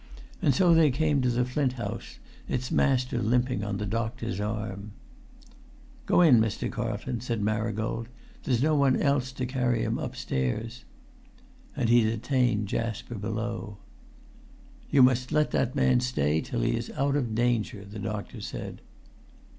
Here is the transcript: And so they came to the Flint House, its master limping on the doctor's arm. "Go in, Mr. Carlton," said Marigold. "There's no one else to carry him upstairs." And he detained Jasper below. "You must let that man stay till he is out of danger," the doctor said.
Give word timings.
And 0.41 0.55
so 0.55 0.73
they 0.73 0.89
came 0.89 1.21
to 1.21 1.29
the 1.29 1.45
Flint 1.45 1.73
House, 1.73 2.17
its 2.47 2.71
master 2.71 3.21
limping 3.21 3.63
on 3.63 3.77
the 3.77 3.85
doctor's 3.85 4.39
arm. 4.39 4.93
"Go 6.07 6.21
in, 6.21 6.39
Mr. 6.39 6.71
Carlton," 6.71 7.21
said 7.21 7.39
Marigold. 7.39 8.09
"There's 8.41 8.63
no 8.63 8.73
one 8.73 8.99
else 8.99 9.31
to 9.33 9.45
carry 9.45 9.83
him 9.83 9.99
upstairs." 9.99 10.85
And 11.75 11.87
he 11.87 12.01
detained 12.01 12.67
Jasper 12.67 13.13
below. 13.13 13.77
"You 14.89 15.03
must 15.03 15.31
let 15.31 15.51
that 15.51 15.75
man 15.75 15.99
stay 15.99 16.41
till 16.41 16.61
he 16.61 16.75
is 16.75 16.89
out 16.97 17.15
of 17.15 17.35
danger," 17.35 17.85
the 17.85 17.99
doctor 17.99 18.41
said. 18.41 18.81